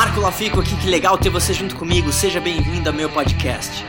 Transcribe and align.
Marco 0.00 0.18
Lafico 0.18 0.60
aqui, 0.60 0.74
que 0.76 0.88
legal 0.88 1.18
ter 1.18 1.28
você 1.28 1.52
junto 1.52 1.76
comigo. 1.76 2.10
Seja 2.10 2.40
bem-vindo 2.40 2.88
ao 2.88 2.94
meu 2.94 3.10
podcast. 3.10 3.84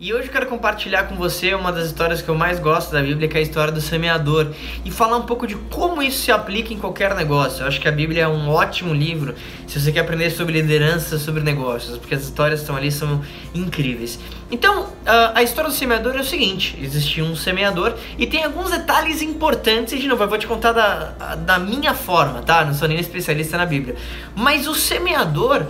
E 0.00 0.14
hoje 0.14 0.28
eu 0.28 0.32
quero 0.32 0.46
compartilhar 0.46 1.08
com 1.08 1.16
você 1.16 1.52
uma 1.54 1.72
das 1.72 1.86
histórias 1.86 2.22
que 2.22 2.28
eu 2.28 2.34
mais 2.36 2.60
gosto 2.60 2.92
da 2.92 3.02
Bíblia, 3.02 3.26
que 3.26 3.36
é 3.36 3.40
a 3.40 3.42
história 3.42 3.72
do 3.72 3.80
semeador, 3.80 4.52
e 4.84 4.92
falar 4.92 5.16
um 5.16 5.22
pouco 5.22 5.44
de 5.44 5.56
como 5.56 6.00
isso 6.00 6.22
se 6.22 6.30
aplica 6.30 6.72
em 6.72 6.78
qualquer 6.78 7.16
negócio. 7.16 7.62
Eu 7.62 7.66
acho 7.66 7.80
que 7.80 7.88
a 7.88 7.90
Bíblia 7.90 8.22
é 8.22 8.28
um 8.28 8.48
ótimo 8.48 8.94
livro 8.94 9.34
se 9.66 9.80
você 9.80 9.90
quer 9.90 9.98
aprender 9.98 10.30
sobre 10.30 10.52
liderança, 10.52 11.18
sobre 11.18 11.42
negócios, 11.42 11.98
porque 11.98 12.14
as 12.14 12.22
histórias 12.22 12.60
estão 12.60 12.76
ali 12.76 12.92
são 12.92 13.20
incríveis. 13.52 14.20
Então, 14.52 14.86
a 15.34 15.42
história 15.42 15.68
do 15.68 15.74
semeador 15.74 16.14
é 16.14 16.20
o 16.20 16.24
seguinte: 16.24 16.78
existia 16.80 17.24
um 17.24 17.34
semeador 17.34 17.94
e 18.16 18.24
tem 18.24 18.44
alguns 18.44 18.70
detalhes 18.70 19.20
importantes, 19.20 19.94
e 19.94 19.98
de 19.98 20.06
novo, 20.06 20.22
eu 20.22 20.28
vou 20.28 20.38
te 20.38 20.46
contar 20.46 20.70
da, 20.70 21.34
da 21.34 21.58
minha 21.58 21.92
forma, 21.92 22.40
tá? 22.42 22.64
Não 22.64 22.72
sou 22.72 22.86
nem 22.86 23.00
especialista 23.00 23.58
na 23.58 23.66
Bíblia. 23.66 23.96
Mas 24.36 24.68
o 24.68 24.76
semeador, 24.76 25.66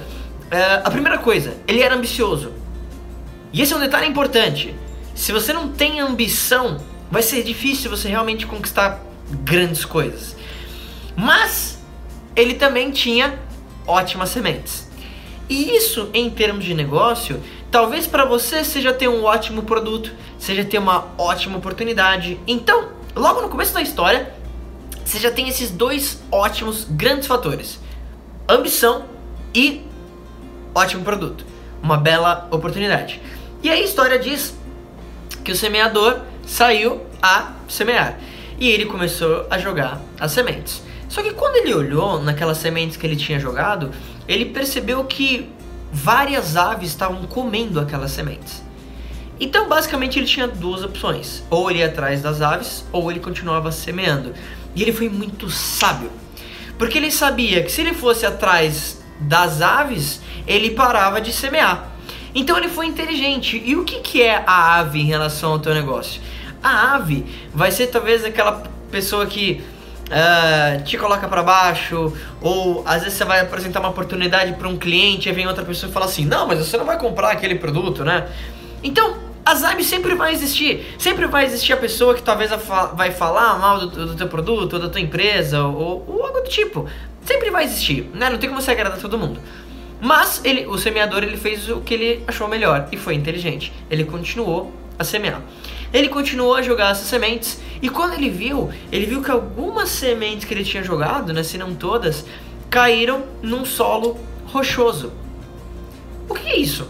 é, 0.51 0.83
a 0.85 0.91
primeira 0.91 1.17
coisa, 1.17 1.55
ele 1.67 1.81
era 1.81 1.95
ambicioso. 1.95 2.68
E 3.53 3.63
esse 3.63 3.73
é 3.73 3.77
um 3.77 3.81
detalhe 3.81 4.07
importante. 4.07 4.75
Se 5.15 5.33
você 5.33 5.53
não 5.53 5.69
tem 5.69 6.01
ambição, 6.01 6.79
vai 7.11 7.23
ser 7.23 7.43
difícil 7.43 7.91
você 7.91 8.09
realmente 8.09 8.47
conquistar 8.47 9.01
grandes 9.31 9.85
coisas. 9.85 10.37
Mas 11.17 11.79
ele 12.37 12.55
também 12.55 12.91
tinha 12.91 13.39
ótimas 13.87 14.29
sementes. 14.29 14.89
E 15.49 15.77
isso, 15.77 16.11
em 16.13 16.29
termos 16.29 16.65
de 16.65 16.75
negócio, 16.75 17.43
talvez 17.71 18.07
para 18.07 18.25
você 18.25 18.63
seja 18.63 18.93
ter 18.93 19.09
um 19.09 19.25
ótimo 19.25 19.63
produto, 19.63 20.13
seja 20.39 20.65
ter 20.65 20.79
uma 20.79 21.09
ótima 21.17 21.57
oportunidade. 21.57 22.39
Então, 22.47 22.91
logo 23.17 23.41
no 23.41 23.49
começo 23.49 23.73
da 23.73 23.81
história, 23.81 24.33
você 25.05 25.19
já 25.19 25.31
tem 25.31 25.49
esses 25.49 25.71
dois 25.71 26.23
ótimos 26.31 26.85
grandes 26.85 27.27
fatores: 27.27 27.81
ambição 28.47 29.07
e 29.55 29.83
ótimo 30.75 31.03
produto, 31.03 31.47
uma 31.83 31.97
bela 31.97 32.47
oportunidade. 32.51 33.21
E 33.63 33.71
aí 33.71 33.81
a 33.81 33.85
história 33.85 34.19
diz 34.19 34.55
que 35.45 35.53
o 35.53 35.57
semeador 35.57 36.21
saiu 36.47 37.01
a 37.23 37.53
semear 37.69 38.19
e 38.59 38.69
ele 38.69 38.87
começou 38.87 39.47
a 39.51 39.59
jogar 39.59 40.01
as 40.19 40.33
sementes. 40.33 40.83
Só 41.09 41.23
que 41.23 41.33
quando 41.33 41.57
ele 41.57 41.75
olhou 41.75 42.23
naquelas 42.23 42.59
sementes 42.59 42.97
que 42.97 43.07
ele 43.07 43.17
tinha 43.17 43.39
jogado, 43.39 43.91
ele 44.27 44.47
percebeu 44.47 45.05
que 45.05 45.49
várias 45.93 46.57
aves 46.57 46.91
estavam 46.91 47.25
comendo 47.25 47.81
aquelas 47.81 48.11
sementes. 48.11 48.63
Então, 49.41 49.69
basicamente, 49.69 50.19
ele 50.19 50.27
tinha 50.27 50.47
duas 50.47 50.83
opções: 50.83 51.43
ou 51.49 51.71
ele 51.71 51.79
ia 51.79 51.87
atrás 51.87 52.21
das 52.21 52.43
aves, 52.43 52.85
ou 52.93 53.11
ele 53.11 53.21
continuava 53.21 53.73
semeando. 53.73 54.35
E 54.75 54.83
ele 54.83 54.93
foi 54.93 55.09
muito 55.09 55.49
sábio, 55.49 56.11
porque 56.77 56.99
ele 56.99 57.11
sabia 57.11 57.63
que 57.63 57.71
se 57.71 57.81
ele 57.81 57.95
fosse 57.95 58.27
atrás 58.27 59.01
das 59.21 59.63
aves, 59.63 60.21
ele 60.47 60.71
parava 60.71 61.21
de 61.21 61.33
semear. 61.33 61.98
Então 62.35 62.57
ele 62.57 62.69
foi 62.69 62.87
inteligente. 62.87 63.61
E 63.65 63.77
o 63.77 63.85
que, 63.85 64.01
que 64.01 64.23
é 64.23 64.43
a 64.47 64.79
ave 64.79 65.01
em 65.01 65.07
relação 65.07 65.53
ao 65.53 65.59
teu 65.59 65.75
negócio? 65.75 66.21
A 66.63 66.95
ave 66.95 67.25
vai 67.55 67.71
ser 67.71 67.87
talvez 67.89 68.25
aquela 68.25 68.63
pessoa 68.91 69.27
que 69.27 69.63
uh, 70.09 70.83
te 70.85 70.97
coloca 70.97 71.29
para 71.29 71.43
baixo, 71.43 72.13
ou 72.41 72.83
às 72.87 73.03
vezes 73.03 73.19
você 73.19 73.25
vai 73.25 73.41
apresentar 73.41 73.81
uma 73.81 73.91
oportunidade 73.91 74.53
para 74.55 74.69
um 74.69 74.77
cliente 74.77 75.29
e 75.29 75.33
vem 75.33 75.47
outra 75.47 75.65
pessoa 75.65 75.91
e 75.91 75.93
fala 75.93 76.07
assim: 76.07 76.25
Não, 76.25 76.47
mas 76.47 76.59
você 76.59 76.77
não 76.77 76.85
vai 76.85 76.99
comprar 76.99 77.31
aquele 77.31 77.55
produto, 77.55 78.05
né? 78.05 78.29
Então, 78.83 79.17
as 79.45 79.65
aves 79.65 79.87
sempre 79.87 80.15
vai 80.15 80.33
existir. 80.33 80.95
Sempre 80.99 81.27
vai 81.27 81.45
existir 81.45 81.73
a 81.73 81.77
pessoa 81.77 82.15
que 82.15 82.23
talvez 82.23 82.51
vai 82.95 83.11
falar 83.11 83.59
mal 83.59 83.81
do, 83.81 84.07
do 84.07 84.15
teu 84.15 84.29
produto, 84.29 84.75
ou 84.75 84.79
da 84.79 84.89
tua 84.89 85.01
empresa, 85.01 85.63
ou, 85.63 86.05
ou 86.07 86.27
algo 86.27 86.41
do 86.41 86.49
tipo. 86.49 86.87
Sempre 87.25 87.51
vai 87.51 87.65
existir, 87.65 88.11
né? 88.15 88.31
Não 88.31 88.39
tem 88.39 88.49
como 88.49 88.61
você 88.61 88.71
agradar 88.71 88.99
todo 88.99 89.19
mundo. 89.19 89.41
Mas 90.01 90.41
ele, 90.45 90.67
o 90.67 90.79
semeador 90.79 91.23
ele 91.23 91.37
fez 91.37 91.69
o 91.69 91.81
que 91.81 91.95
ele 91.95 92.25
achou 92.27 92.47
melhor 92.47 92.89
e 92.93 92.97
foi 92.97 93.15
inteligente. 93.15 93.73
Ele 93.91 94.05
continuou 94.05 94.73
a 94.99 95.05
semear. 95.05 95.43
Ele 95.93 96.09
continuou 96.09 96.55
a 96.55 96.63
jogar 96.63 96.91
essas 96.91 97.07
sementes 97.07 97.61
e 97.81 97.89
quando 97.89 98.15
ele 98.15 98.29
viu, 98.29 98.71
ele 98.93 99.07
viu 99.07 99.23
que 99.23 99.31
algumas 99.31 99.89
sementes 99.89 100.45
que 100.45 100.53
ele 100.53 100.65
tinha 100.65 100.83
jogado, 100.83 101.33
né, 101.33 101.43
se 101.43 101.57
não 101.57 101.75
todas, 101.75 102.25
caíram 102.69 103.25
num 103.43 103.65
solo 103.65 104.19
rochoso. 104.47 105.13
O 106.29 106.35
que 106.35 106.49
é 106.49 106.57
isso? 106.57 106.89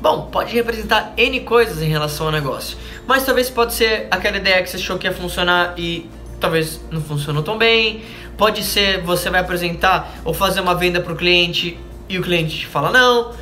Bom, 0.00 0.28
pode 0.32 0.54
representar 0.54 1.12
N 1.16 1.40
coisas 1.40 1.82
em 1.82 1.88
relação 1.88 2.26
ao 2.26 2.32
negócio, 2.32 2.76
mas 3.06 3.24
talvez 3.24 3.50
pode 3.50 3.74
ser 3.74 4.08
aquela 4.10 4.38
ideia 4.38 4.62
que 4.62 4.70
você 4.70 4.78
achou 4.78 4.98
que 4.98 5.06
ia 5.06 5.12
funcionar 5.12 5.74
e 5.76 6.08
talvez 6.40 6.80
não 6.90 7.02
funcionou 7.02 7.42
tão 7.42 7.58
bem. 7.58 8.02
Pode 8.36 8.64
ser 8.64 9.02
você 9.02 9.28
vai 9.28 9.40
apresentar 9.40 10.20
ou 10.24 10.32
fazer 10.32 10.60
uma 10.60 10.74
venda 10.74 11.00
para 11.00 11.12
o 11.12 11.16
cliente 11.16 11.78
e 12.10 12.18
o 12.18 12.22
cliente 12.22 12.58
te 12.58 12.66
fala 12.66 12.90
não. 12.90 13.32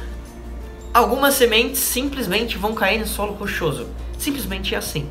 Algumas 0.93 1.34
sementes 1.34 1.81
simplesmente 1.81 2.59
vão 2.59 2.75
cair 2.75 2.99
no 2.99 3.06
solo 3.06 3.33
rochoso. 3.33 3.89
Simplesmente 4.19 4.75
é 4.75 4.79
assim. 4.79 5.09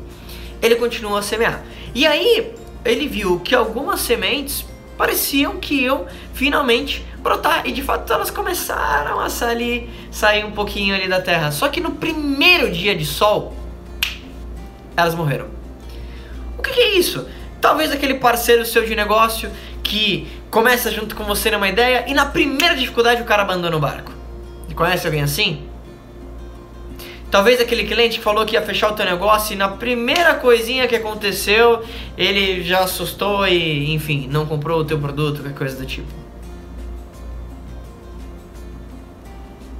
Ele 0.62 0.76
continuou 0.76 1.16
a 1.16 1.22
semear. 1.22 1.64
E 1.92 2.06
aí 2.06 2.52
ele 2.84 3.08
viu 3.08 3.40
que 3.40 3.56
algumas 3.56 4.00
sementes 4.00 4.64
pareciam 4.96 5.56
que 5.56 5.82
iam 5.82 6.06
finalmente 6.32 7.04
brotar. 7.18 7.66
E 7.66 7.72
de 7.72 7.82
fato 7.82 8.12
elas 8.12 8.30
começaram 8.30 9.18
a 9.18 9.28
sair, 9.28 9.90
sair 10.12 10.44
um 10.44 10.52
pouquinho 10.52 10.94
ali 10.94 11.08
da 11.08 11.20
terra. 11.20 11.50
Só 11.50 11.68
que 11.68 11.80
no 11.80 11.90
primeiro 11.90 12.70
dia 12.70 12.94
de 12.94 13.04
sol, 13.04 13.56
elas 14.96 15.16
morreram. 15.16 15.48
O 16.56 16.62
que 16.62 16.80
é 16.80 16.96
isso? 16.96 17.26
Talvez 17.60 17.90
aquele 17.90 18.14
parceiro 18.14 18.64
seu 18.64 18.84
de 18.84 18.94
negócio 18.94 19.50
que 19.88 20.28
começa 20.50 20.90
junto 20.90 21.16
com 21.16 21.24
você 21.24 21.50
numa 21.50 21.66
ideia 21.66 22.04
e 22.06 22.12
na 22.12 22.26
primeira 22.26 22.76
dificuldade 22.76 23.22
o 23.22 23.24
cara 23.24 23.42
abandona 23.42 23.74
o 23.74 23.80
barco. 23.80 24.12
Conhece 24.76 25.06
alguém 25.06 25.22
assim? 25.22 25.66
Talvez 27.30 27.60
aquele 27.60 27.84
cliente 27.84 28.18
que 28.18 28.24
falou 28.24 28.46
que 28.46 28.54
ia 28.54 28.62
fechar 28.62 28.92
o 28.92 28.94
teu 28.94 29.04
negócio 29.04 29.54
e 29.54 29.56
na 29.56 29.68
primeira 29.68 30.34
coisinha 30.34 30.86
que 30.86 30.94
aconteceu, 30.94 31.82
ele 32.16 32.62
já 32.62 32.80
assustou 32.80 33.46
e, 33.48 33.92
enfim, 33.92 34.28
não 34.30 34.46
comprou 34.46 34.80
o 34.80 34.84
teu 34.84 34.98
produto, 34.98 35.40
qualquer 35.40 35.58
coisa 35.58 35.76
do 35.76 35.84
tipo. 35.84 36.06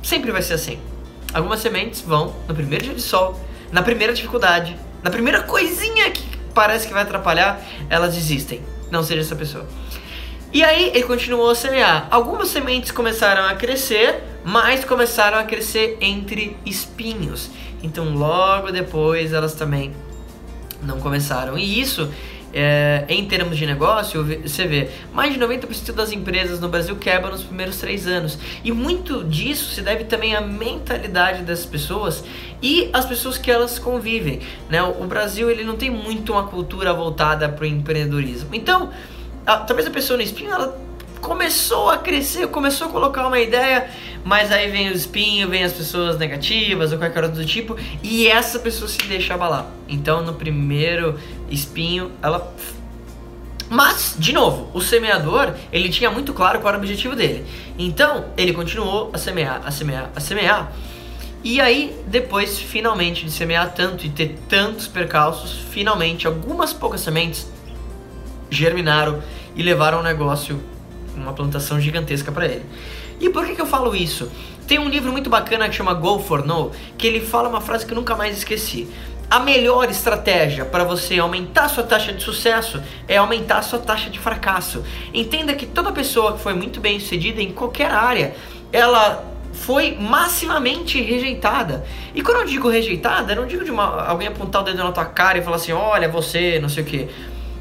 Sempre 0.02 0.32
vai 0.32 0.42
ser 0.42 0.54
assim. 0.54 0.78
Algumas 1.32 1.60
sementes 1.60 2.00
vão 2.00 2.34
no 2.48 2.54
primeiro 2.54 2.86
dia 2.86 2.94
de 2.94 3.02
sol, 3.02 3.38
na 3.70 3.82
primeira 3.82 4.12
dificuldade, 4.12 4.76
na 5.02 5.10
primeira 5.10 5.42
coisinha 5.42 6.10
que 6.10 6.22
parece 6.52 6.88
que 6.88 6.92
vai 6.92 7.02
atrapalhar, 7.02 7.60
elas 7.88 8.14
desistem. 8.14 8.60
Não 8.90 9.02
seja 9.02 9.20
essa 9.20 9.36
pessoa. 9.36 9.66
E 10.53 10.64
aí 10.64 10.91
ele 10.94 11.03
continuou 11.03 11.50
a 11.50 11.54
semear. 11.54 12.09
Algumas 12.10 12.48
sementes 12.48 12.91
começaram 12.91 13.44
a 13.44 13.54
crescer, 13.54 14.22
mas 14.44 14.84
começaram 14.84 15.38
a 15.38 15.44
crescer 15.44 15.98
entre 16.00 16.56
espinhos. 16.64 17.50
Então 17.82 18.14
logo 18.14 18.70
depois 18.70 19.32
elas 19.32 19.54
também 19.54 19.92
não 20.82 21.00
começaram. 21.00 21.58
E 21.58 21.78
isso, 21.78 22.10
é, 22.53 23.04
em 23.10 23.26
termos 23.26 23.58
de 23.58 23.66
negócio, 23.66 24.25
você 24.25 24.66
vê, 24.66 24.88
mais 25.12 25.34
de 25.34 25.38
90% 25.38 25.92
das 25.92 26.12
empresas 26.12 26.60
no 26.60 26.69
Brasil 26.70 26.97
quebram 26.97 27.31
nos 27.31 27.42
primeiros 27.42 27.76
três 27.76 28.06
anos. 28.06 28.38
E 28.64 28.72
muito 28.72 29.25
disso 29.25 29.75
se 29.75 29.82
deve 29.82 30.04
também 30.04 30.34
à 30.34 30.41
mentalidade 30.41 31.42
das 31.42 31.66
pessoas 31.66 32.25
e 32.62 32.88
as 32.94 33.04
pessoas 33.04 33.37
que 33.37 33.50
elas 33.50 33.78
convivem. 33.78 34.41
Né? 34.70 34.82
O 34.82 35.04
Brasil 35.04 35.50
ele 35.50 35.62
não 35.62 35.76
tem 35.76 35.91
muito 35.91 36.32
uma 36.32 36.44
cultura 36.44 36.94
voltada 36.94 37.50
para 37.50 37.64
o 37.64 37.66
empreendedorismo. 37.66 38.54
Então, 38.54 38.91
a, 39.48 39.56
talvez 39.56 39.88
a 39.88 39.91
pessoa 39.91 40.19
no 40.19 40.22
espinho 40.22 40.53
ela 40.53 40.78
começou 41.22 41.91
a 41.91 41.98
crescer, 41.98 42.47
começou 42.48 42.88
a 42.88 42.91
colocar 42.91 43.26
uma 43.26 43.41
ideia, 43.41 43.91
mas 44.22 44.53
aí 44.53 44.70
vem 44.70 44.91
o 44.91 44.92
espinho, 44.92 45.48
vem 45.48 45.64
as 45.64 45.72
pessoas 45.72 46.19
negativas 46.19 46.92
ou 46.92 46.98
qualquer 46.98 47.25
outro 47.25 47.44
tipo, 47.44 47.76
e 48.03 48.28
essa 48.28 48.58
pessoa 48.58 48.88
se 48.88 48.98
deixa 49.04 49.34
abalar. 49.34 49.66
Então 49.88 50.22
no 50.22 50.34
primeiro 50.34 51.19
espinho 51.50 52.12
ela 52.22 52.54
mas, 53.70 54.16
de 54.19 54.32
novo, 54.32 54.70
o 54.72 54.81
semeador, 54.81 55.53
ele 55.70 55.91
tinha 55.91 56.10
muito 56.10 56.32
claro 56.32 56.58
qual 56.58 56.70
era 56.70 56.78
o 56.78 56.81
objetivo 56.81 57.14
dele. 57.14 57.44
Então, 57.78 58.25
ele 58.34 58.55
continuou 58.55 59.11
a 59.12 59.19
semear, 59.19 59.61
a 59.62 59.70
semear, 59.70 60.11
a 60.17 60.20
semear. 60.20 60.73
E 61.44 61.61
aí, 61.61 61.94
depois, 62.06 62.58
finalmente, 62.58 63.26
de 63.26 63.31
semear 63.31 63.75
tanto 63.75 64.06
e 64.06 64.08
ter 64.08 64.38
tantos 64.49 64.88
percalços, 64.88 65.52
finalmente, 65.70 66.26
algumas 66.26 66.73
poucas 66.73 67.02
sementes 67.02 67.46
germinaram 68.50 69.23
e 69.55 69.62
levaram 69.62 70.00
um 70.00 70.03
negócio, 70.03 70.61
uma 71.17 71.33
plantação 71.33 71.81
gigantesca 71.81 72.31
para 72.33 72.47
ele. 72.47 72.65
E 73.21 73.29
por 73.31 73.45
que, 73.47 73.55
que 73.55 73.61
eu 73.61 73.67
falo 73.67 73.95
isso? 73.95 74.31
Tem 74.67 74.79
um 74.79 74.89
livro 74.89 75.11
muito 75.11 75.31
bacana 75.31 75.69
que 75.69 75.75
chama 75.75 75.95
Go 75.95 76.19
for 76.19 76.45
No, 76.45 76.71
que 76.97 77.06
ele 77.06 77.21
fala 77.21 77.49
uma 77.49 77.61
frase 77.61 77.87
que 77.87 77.93
eu 77.93 77.97
nunca 77.97 78.15
mais 78.15 78.37
esqueci. 78.37 78.89
A 79.31 79.41
melhor 79.41 79.91
estratégia 79.91 80.65
para 80.65 80.85
você 80.85 81.19
aumentar 81.19 81.69
sua 81.69 81.85
taxa 81.85 82.12
de 82.12 82.23
sucesso 82.23 82.83
é 83.06 83.17
aumentar 83.17 83.62
sua 83.62 83.79
taxa 83.79 84.09
de 84.09 84.19
fracasso. 84.19 84.83
Entenda 85.12 85.55
que 85.55 85.67
toda 85.67 85.93
pessoa 85.93 86.33
que 86.33 86.41
foi 86.41 86.55
muito 86.55 86.81
bem 86.81 86.99
sucedida 86.99 87.43
em 87.43 87.53
qualquer 87.53 87.91
área, 87.91 88.35
ela 88.73 89.25
foi 89.53 89.97
maximamente 89.99 91.00
rejeitada. 91.03 91.85
E 92.15 92.23
quando 92.23 92.41
eu 92.41 92.47
digo 92.47 92.69
rejeitada, 92.69 93.33
eu 93.33 93.37
não 93.37 93.47
digo 93.47 93.65
de 93.65 93.71
uma, 93.71 94.06
alguém 94.06 94.29
apontar 94.29 94.62
o 94.62 94.65
dedo 94.65 94.79
na 94.79 94.93
tua 94.93 95.05
cara 95.05 95.39
e 95.39 95.43
falar 95.43 95.56
assim: 95.56 95.73
olha, 95.73 96.09
você, 96.09 96.59
não 96.59 96.69
sei 96.69 96.83
o 96.83 96.87
que. 96.87 97.09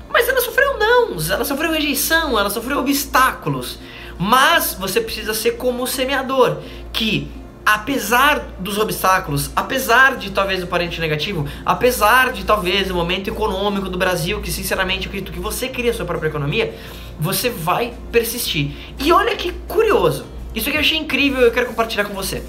Mas 0.10 0.28
ela 0.28 0.40
sofreu 0.40 0.57
não, 0.78 1.18
ela 1.32 1.46
sofreu 1.46 1.72
rejeição, 1.72 2.38
ela 2.40 2.50
sofreu 2.50 2.80
obstáculos. 2.80 3.80
Mas 4.20 4.76
você 4.80 5.00
precisa 5.00 5.34
ser 5.34 5.52
como 5.52 5.84
o 5.84 5.88
semeador, 5.88 6.60
que 6.92 7.30
apesar 7.66 8.40
dos 8.60 8.78
obstáculos, 8.78 9.52
apesar 9.54 10.16
de 10.16 10.32
talvez 10.32 10.64
o 10.64 10.68
parente 10.68 11.02
negativo, 11.02 11.46
apesar 11.66 12.32
de 12.32 12.46
talvez 12.46 12.90
o 12.90 12.96
momento 12.96 13.30
econômico 13.30 13.90
do 13.90 13.98
Brasil, 13.98 14.42
que 14.42 14.50
sinceramente 14.50 15.06
eu 15.06 15.10
acredito 15.10 15.34
que 15.34 15.40
você 15.40 15.68
cria 15.68 15.92
a 15.92 15.94
sua 15.94 16.06
própria 16.06 16.30
economia, 16.30 16.74
você 17.20 17.50
vai 17.50 17.94
persistir. 18.10 18.72
E 18.98 19.12
olha 19.12 19.36
que 19.36 19.52
curioso, 19.68 20.26
isso 20.56 20.70
aqui 20.70 20.78
eu 20.78 20.82
achei 20.82 20.98
incrível 20.98 21.42
e 21.42 21.44
eu 21.44 21.52
quero 21.52 21.68
compartilhar 21.68 22.06
com 22.06 22.14
você. 22.14 22.42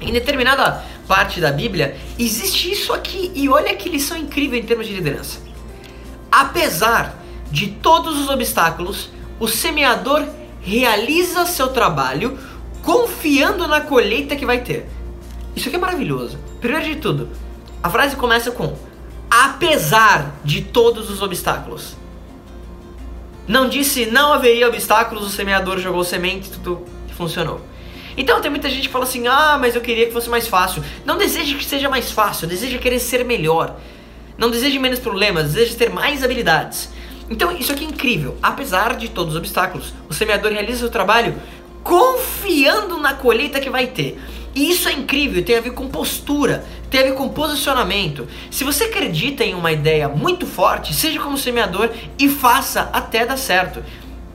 Em 0.00 0.12
determinada 0.12 0.82
parte 1.06 1.40
da 1.40 1.52
Bíblia, 1.52 1.96
existe 2.18 2.72
isso 2.72 2.92
aqui, 2.92 3.30
e 3.34 3.48
olha 3.48 3.74
que 3.76 3.88
lição 3.88 4.16
incrível 4.16 4.58
em 4.58 4.64
termos 4.64 4.86
de 4.88 4.94
liderança. 4.94 5.38
Apesar 6.32 7.19
de 7.50 7.68
todos 7.68 8.18
os 8.18 8.28
obstáculos, 8.28 9.10
o 9.38 9.48
semeador 9.48 10.24
realiza 10.60 11.46
seu 11.46 11.68
trabalho 11.68 12.38
confiando 12.82 13.66
na 13.66 13.80
colheita 13.80 14.36
que 14.36 14.46
vai 14.46 14.60
ter. 14.60 14.88
Isso 15.54 15.68
aqui 15.68 15.76
é 15.76 15.80
maravilhoso. 15.80 16.38
Primeiro 16.60 16.86
de 16.86 16.96
tudo, 16.96 17.28
a 17.82 17.90
frase 17.90 18.16
começa 18.16 18.50
com 18.50 18.76
apesar 19.30 20.34
de 20.44 20.62
todos 20.62 21.10
os 21.10 21.22
obstáculos. 21.22 21.96
Não 23.46 23.68
disse 23.68 24.06
não 24.06 24.32
haveria 24.32 24.68
obstáculos, 24.68 25.26
o 25.26 25.30
semeador 25.30 25.78
jogou 25.78 26.04
semente, 26.04 26.50
tudo 26.50 26.84
funcionou. 27.16 27.60
Então 28.16 28.40
tem 28.40 28.50
muita 28.50 28.68
gente 28.68 28.86
que 28.88 28.92
fala 28.92 29.04
assim: 29.04 29.26
"Ah, 29.26 29.56
mas 29.58 29.74
eu 29.74 29.80
queria 29.80 30.06
que 30.06 30.12
fosse 30.12 30.28
mais 30.28 30.46
fácil". 30.46 30.82
Não 31.04 31.16
deseje 31.16 31.54
que 31.54 31.64
seja 31.64 31.88
mais 31.88 32.10
fácil, 32.10 32.46
deseja 32.46 32.78
querer 32.78 32.98
ser 32.98 33.24
melhor. 33.24 33.76
Não 34.36 34.50
deseje 34.50 34.78
menos 34.78 34.98
problemas, 34.98 35.52
deseja 35.52 35.76
ter 35.76 35.90
mais 35.90 36.24
habilidades. 36.24 36.90
Então, 37.30 37.56
isso 37.56 37.70
aqui 37.70 37.84
é 37.84 37.88
incrível. 37.88 38.36
Apesar 38.42 38.96
de 38.96 39.08
todos 39.08 39.34
os 39.34 39.38
obstáculos, 39.38 39.94
o 40.08 40.12
semeador 40.12 40.50
realiza 40.50 40.84
o 40.84 40.90
trabalho 40.90 41.40
confiando 41.82 42.98
na 42.98 43.14
colheita 43.14 43.60
que 43.60 43.70
vai 43.70 43.86
ter. 43.86 44.20
E 44.54 44.68
isso 44.68 44.88
é 44.88 44.92
incrível, 44.92 45.44
tem 45.44 45.56
a 45.56 45.60
ver 45.60 45.70
com 45.70 45.88
postura, 45.88 46.64
tem 46.90 47.00
a 47.00 47.04
ver 47.04 47.14
com 47.14 47.28
posicionamento. 47.28 48.26
Se 48.50 48.64
você 48.64 48.84
acredita 48.84 49.44
em 49.44 49.54
uma 49.54 49.70
ideia 49.70 50.08
muito 50.08 50.44
forte, 50.44 50.92
seja 50.92 51.20
como 51.20 51.38
semeador 51.38 51.90
e 52.18 52.28
faça 52.28 52.90
até 52.92 53.24
dar 53.24 53.36
certo. 53.36 53.82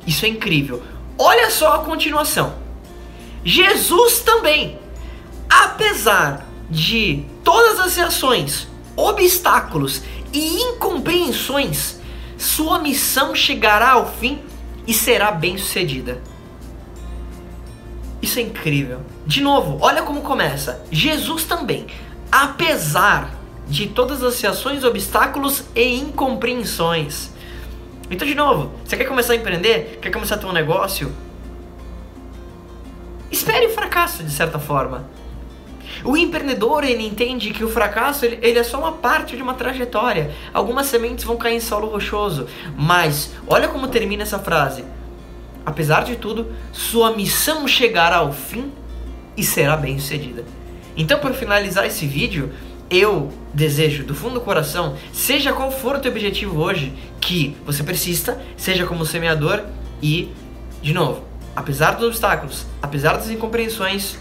Isso 0.07 0.25
é 0.25 0.29
incrível. 0.29 0.81
Olha 1.17 1.49
só 1.49 1.75
a 1.75 1.79
continuação. 1.79 2.55
Jesus 3.43 4.19
também, 4.19 4.79
apesar 5.49 6.47
de 6.69 7.25
todas 7.43 7.79
as 7.79 7.95
reações, 7.97 8.67
obstáculos 8.95 10.01
e 10.31 10.61
incompreensões, 10.61 11.94
sua 12.37 12.79
missão 12.79 13.33
chegará 13.33 13.91
ao 13.91 14.11
fim 14.13 14.41
e 14.87 14.93
será 14.93 15.31
bem 15.31 15.57
sucedida. 15.57 16.21
Isso 18.21 18.39
é 18.39 18.41
incrível. 18.41 19.01
De 19.25 19.41
novo, 19.41 19.77
olha 19.81 20.01
como 20.03 20.21
começa. 20.21 20.83
Jesus 20.91 21.43
também, 21.43 21.87
apesar 22.31 23.35
de 23.67 23.87
todas 23.87 24.23
as 24.23 24.39
reações, 24.39 24.83
obstáculos 24.83 25.63
e 25.75 25.95
incompreensões. 25.95 27.31
Então, 28.09 28.27
de 28.27 28.35
novo, 28.35 28.71
você 28.83 28.95
quer 28.97 29.05
começar 29.05 29.33
a 29.33 29.35
empreender? 29.35 29.99
Quer 30.01 30.11
começar 30.11 30.35
a 30.35 30.37
ter 30.37 30.45
um 30.45 30.51
negócio? 30.51 31.11
Espere 33.31 33.65
o 33.67 33.73
fracasso, 33.73 34.23
de 34.23 34.31
certa 34.31 34.59
forma. 34.59 35.09
O 36.03 36.15
empreendedor 36.17 36.83
ele 36.83 37.05
entende 37.05 37.51
que 37.51 37.63
o 37.63 37.69
fracasso 37.69 38.25
ele, 38.25 38.39
ele, 38.41 38.59
é 38.59 38.63
só 38.63 38.79
uma 38.79 38.93
parte 38.93 39.35
de 39.35 39.41
uma 39.41 39.53
trajetória. 39.53 40.31
Algumas 40.53 40.87
sementes 40.87 41.23
vão 41.23 41.37
cair 41.37 41.55
em 41.55 41.59
solo 41.59 41.87
rochoso, 41.87 42.47
mas 42.77 43.33
olha 43.47 43.67
como 43.67 43.87
termina 43.87 44.23
essa 44.23 44.39
frase. 44.39 44.83
Apesar 45.65 46.03
de 46.03 46.15
tudo, 46.15 46.53
sua 46.71 47.11
missão 47.15 47.67
chegará 47.67 48.17
ao 48.17 48.31
fim 48.31 48.71
e 49.35 49.43
será 49.43 49.75
bem 49.75 49.97
sucedida. 49.99 50.45
Então, 50.95 51.19
para 51.19 51.33
finalizar 51.33 51.85
esse 51.85 52.05
vídeo, 52.05 52.51
eu 52.89 53.31
desejo 53.53 54.03
do 54.03 54.13
fundo 54.13 54.35
do 54.35 54.41
coração, 54.41 54.95
seja 55.11 55.51
qual 55.51 55.71
for 55.71 55.95
o 55.95 55.99
teu 55.99 56.11
objetivo 56.11 56.61
hoje, 56.61 56.93
que 57.19 57.57
você 57.65 57.83
persista, 57.83 58.39
seja 58.55 58.85
como 58.85 59.05
semeador 59.05 59.63
e, 60.01 60.31
de 60.81 60.93
novo, 60.93 61.23
apesar 61.55 61.91
dos 61.91 62.07
obstáculos, 62.07 62.65
apesar 62.81 63.13
das 63.13 63.29
incompreensões, 63.29 64.17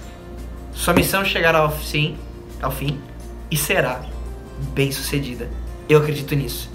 sua 0.75 0.93
missão 0.93 1.25
chegará 1.25 1.61
ao 1.61 1.71
fim, 1.71 2.17
ao 2.61 2.71
fim 2.71 3.01
e 3.51 3.57
será 3.57 4.03
bem 4.75 4.91
sucedida. 4.91 5.49
Eu 5.89 6.01
acredito 6.01 6.35
nisso. 6.35 6.71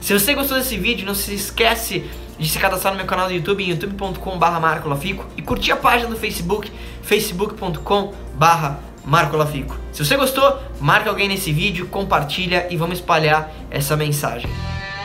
Se 0.00 0.12
você 0.12 0.34
gostou 0.34 0.58
desse 0.58 0.76
vídeo, 0.76 1.06
não 1.06 1.14
se 1.14 1.34
esquece 1.34 2.04
de 2.38 2.48
se 2.48 2.58
cadastrar 2.58 2.92
no 2.92 2.98
meu 2.98 3.06
canal 3.06 3.28
do 3.28 3.32
YouTube 3.32 3.64
em 3.64 3.70
youtube.com.br 3.70 4.60
marcolafico 4.60 5.26
e 5.36 5.42
curtir 5.42 5.72
a 5.72 5.76
página 5.76 6.10
do 6.10 6.16
Facebook, 6.16 6.70
facebook.com.br 7.02 8.70
marcolafico. 9.04 9.78
Se 9.92 10.04
você 10.04 10.16
gostou, 10.16 10.58
marca 10.80 11.08
alguém 11.08 11.28
nesse 11.28 11.52
vídeo, 11.52 11.86
compartilha 11.86 12.66
e 12.70 12.76
vamos 12.76 12.98
espalhar 12.98 13.52
essa 13.70 13.96
mensagem. 13.96 14.50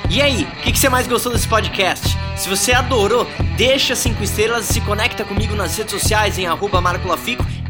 E 0.09 0.21
aí, 0.21 0.43
o 0.43 0.63
que, 0.63 0.73
que, 0.73 0.79
você 0.79 0.89
mais 0.89 1.07
gostou 1.07 1.31
desse 1.31 1.47
podcast? 1.47 2.17
Se 2.35 2.49
você 2.49 2.73
adorou, 2.73 3.25
deixa 3.55 3.95
5 3.95 4.21
estrelas 4.23 4.69
e 4.69 4.73
se 4.73 4.81
conecta 4.81 5.23
comigo 5.23 5.55
nas 5.55 5.77
redes 5.77 5.93
sociais 5.93 6.37
em 6.37 6.47
marcolafico 6.47 7.45